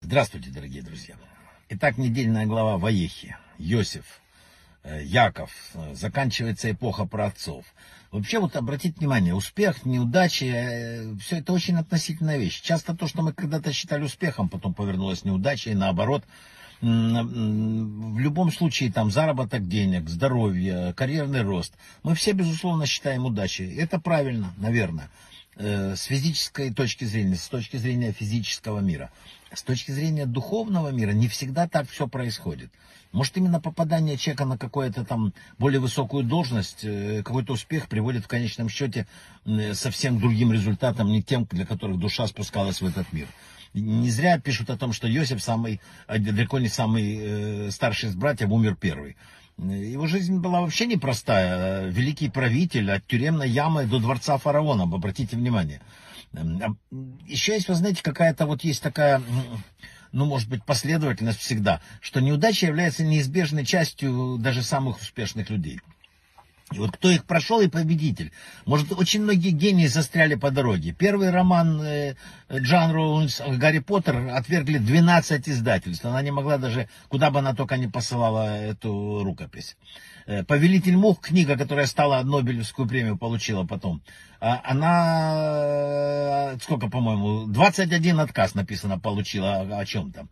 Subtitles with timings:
[0.00, 1.16] Здравствуйте, дорогие друзья.
[1.68, 3.36] Итак, недельная глава Ваехи.
[3.58, 4.22] Йосиф,
[4.84, 5.50] э, Яков.
[5.92, 7.66] Заканчивается эпоха праотцов.
[8.10, 12.62] Вообще, вот обратите внимание, успех, неудачи, э, все это очень относительная вещь.
[12.62, 16.24] Часто то, что мы когда-то считали успехом, потом повернулось неудачей, наоборот.
[16.80, 23.74] В любом случае, там, заработок денег, здоровье, карьерный рост, мы все, безусловно, считаем удачей.
[23.76, 25.10] Это правильно, наверное
[25.56, 29.10] с физической точки зрения, с точки зрения физического мира.
[29.52, 32.70] С точки зрения духовного мира не всегда так все происходит.
[33.14, 38.28] Может, именно попадание человека на какую-то там более высокую должность, э, какой-то успех приводит в
[38.28, 39.06] конечном счете
[39.74, 43.28] совсем другим результатам, не тем, для которых душа спускалась в этот мир.
[43.72, 48.16] Не зря пишут о том, что Иосиф самый, э, далеко не самый э, старший из
[48.16, 49.16] братьев, умер первый.
[49.58, 51.88] Его жизнь была вообще непростая.
[51.88, 55.80] Великий правитель от тюремной ямы до дворца фараона, обратите внимание.
[56.32, 56.78] Эм,
[57.26, 59.22] еще есть, вы знаете, какая-то вот есть такая,
[60.12, 65.80] ну, может быть, последовательность всегда, что неудача является неизбежной частью даже самых успешных людей.
[66.72, 68.32] И вот кто их прошел и победитель.
[68.64, 70.92] Может, очень многие гении застряли по дороге.
[70.92, 72.14] Первый роман э,
[72.50, 76.04] Джан Роулинс «Гарри Поттер» отвергли 12 издательств.
[76.06, 79.76] Она не могла даже, куда бы она только не посылала эту рукопись.
[80.26, 84.02] Э, «Повелитель мух», книга, которая стала Нобелевскую премию, получила потом.
[84.40, 86.23] А она,
[86.64, 90.26] сколько, по-моему, 21 отказ написано получила о, о чем-то.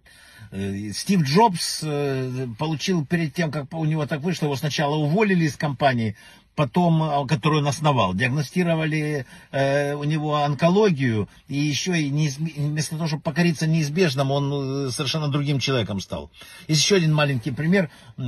[0.50, 5.44] Э, Стив Джобс э, получил перед тем, как у него так вышло, его сначала уволили
[5.44, 6.16] из компании,
[6.54, 12.38] потом, а, которую он основал, диагностировали э, у него онкологию, и еще и неиз...
[12.38, 16.30] вместо того, чтобы покориться неизбежному, он э, совершенно другим человеком стал.
[16.68, 17.90] Есть еще один маленький пример.
[18.16, 18.22] В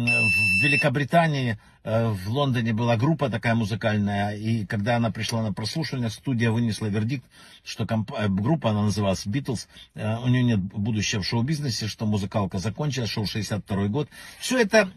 [0.63, 6.51] Великобритании, э, в Лондоне была группа такая музыкальная, и когда она пришла на прослушивание, студия
[6.51, 7.25] вынесла вердикт,
[7.63, 8.13] что комп...
[8.17, 13.11] Э, группа, она называлась Beatles, э, у нее нет будущего в шоу-бизнесе, что музыкалка закончилась,
[13.11, 14.09] шоу 62 год.
[14.39, 14.91] Все это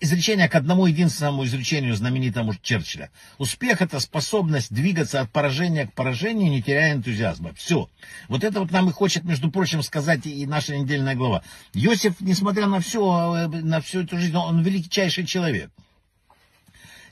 [0.00, 3.10] изречение к одному единственному изречению знаменитому Черчилля.
[3.38, 7.54] Успех это способность двигаться от поражения к поражению, не теряя энтузиазма.
[7.54, 7.88] Все.
[8.28, 11.44] Вот это вот нам и хочет, между прочим, сказать и наша недельная глава.
[11.74, 15.70] Иосиф, несмотря на все, э, на всю эту жизнь, он величайший человек.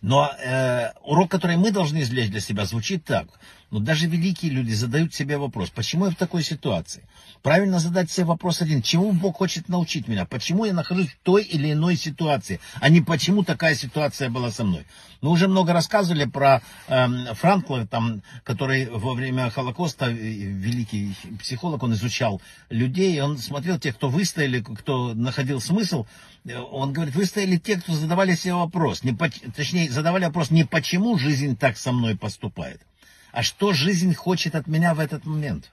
[0.01, 3.29] Но э, урок, который мы должны извлечь для себя, звучит так.
[3.72, 7.05] Но даже великие люди задают себе вопрос, почему я в такой ситуации?
[7.43, 10.27] Правильно задать себе вопрос один, чему Бог хочет научить меня?
[10.27, 14.65] Почему я нахожусь в той или иной ситуации, а не почему такая ситуация была со
[14.65, 14.84] мной?
[15.22, 21.82] Мы уже много рассказывали про э, Франкла, там, который во время Холокоста, э, великий психолог,
[21.82, 26.05] он изучал людей, он смотрел тех, кто выстояли, кто находил смысл.
[26.72, 29.16] Он говорит, выстояли те, кто задавали себе вопрос, не,
[29.56, 32.82] точнее, задавали вопрос не почему жизнь так со мной поступает,
[33.32, 35.70] а что жизнь хочет от меня в этот момент?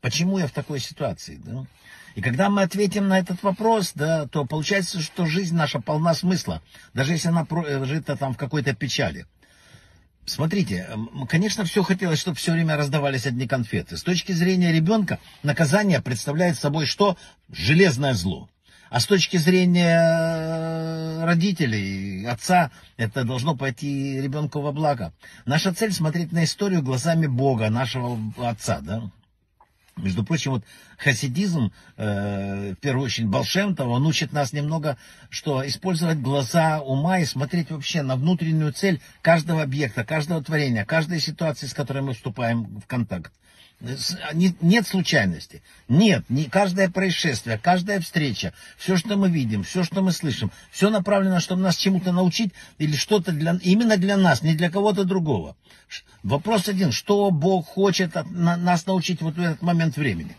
[0.00, 1.40] Почему я в такой ситуации?
[1.42, 1.66] Да?
[2.14, 6.62] И когда мы ответим на этот вопрос, да, то получается, что жизнь наша полна смысла,
[6.92, 7.46] даже если она
[7.84, 9.26] жита там в какой-то печали.
[10.26, 10.88] Смотрите,
[11.28, 13.96] конечно, все хотелось, чтобы все время раздавались одни конфеты.
[13.96, 17.18] С точки зрения ребенка, наказание представляет собой что?
[17.50, 18.48] Железное зло.
[18.90, 25.12] А с точки зрения э, родителей, отца, это должно пойти ребенку во благо.
[25.46, 29.10] Наша цель смотреть на историю глазами Бога, нашего отца, да.
[29.96, 30.64] Между прочим, вот
[30.98, 34.96] хасидизм, э, в первую очередь Балшемтова, он учит нас немного,
[35.30, 41.20] что использовать глаза ума и смотреть вообще на внутреннюю цель каждого объекта, каждого творения, каждой
[41.20, 43.32] ситуации, с которой мы вступаем в контакт.
[44.32, 45.62] Нет случайности.
[45.88, 50.90] Нет, не каждое происшествие, каждая встреча, все, что мы видим, все, что мы слышим, все
[50.90, 55.56] направлено, чтобы нас чему-то научить или что-то для, именно для нас, не для кого-то другого.
[56.22, 60.36] Вопрос один, что Бог хочет от, на, нас научить вот в этот момент времени?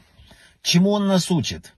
[0.62, 1.74] Чему Он нас учит?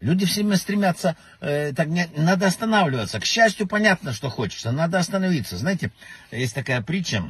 [0.00, 3.18] Люди все время стремятся, э, так не, надо останавливаться.
[3.18, 5.56] К счастью, понятно, что хочется, надо остановиться.
[5.56, 5.90] Знаете,
[6.30, 7.24] есть такая притча,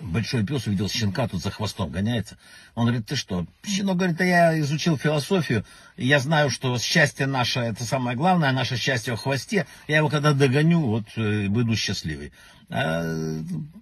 [0.00, 2.36] большой пес увидел щенка, тут за хвостом гоняется.
[2.74, 3.46] Он говорит, ты что?
[3.66, 5.64] Щенок говорит, а я изучил философию,
[5.96, 9.66] я знаю, что счастье наше, это самое главное, наше счастье в хвосте.
[9.88, 12.32] Я его когда догоню, вот, э, выйду счастливый.
[12.72, 13.02] А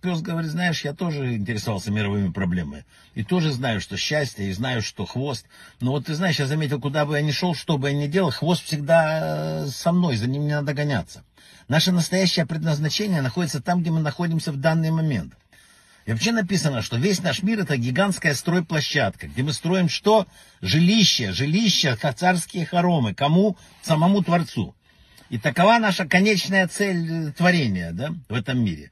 [0.00, 2.86] пес говорит, знаешь, я тоже интересовался мировыми проблемами.
[3.14, 5.44] И тоже знаю, что счастье, и знаю, что хвост.
[5.80, 8.06] Но вот ты знаешь, я заметил, куда бы я ни шел, что бы я ни
[8.06, 11.22] делал, хвост всегда э, со мной, за ним не надо гоняться.
[11.68, 15.34] Наше настоящее предназначение находится там, где мы находимся в данный момент.
[16.08, 20.26] И вообще написано, что весь наш мир это гигантская стройплощадка, где мы строим что?
[20.62, 23.12] Жилище, жилище, царские хоромы.
[23.12, 23.58] Кому?
[23.82, 24.74] Самому Творцу.
[25.28, 28.90] И такова наша конечная цель творения да, в этом мире.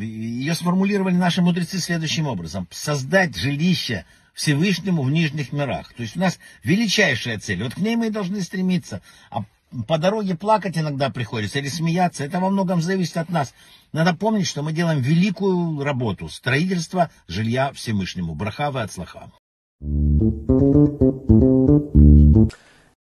[0.00, 2.66] Ее сформулировали наши мудрецы следующим образом.
[2.72, 4.04] Создать жилище
[4.34, 5.92] Всевышнему в нижних мирах.
[5.92, 7.62] То есть у нас величайшая цель.
[7.62, 9.02] Вот к ней мы и должны стремиться.
[9.30, 9.44] А
[9.86, 12.24] по дороге плакать иногда приходится или смеяться.
[12.24, 13.54] Это во многом зависит от нас.
[13.92, 16.28] Надо помнить, что мы делаем великую работу.
[16.28, 18.34] Строительство жилья Всевышнему.
[18.34, 19.30] Брахава от слаха.